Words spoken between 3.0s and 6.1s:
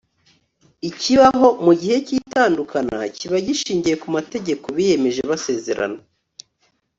kiba gishingiye ku mategeko biyemeje basezerana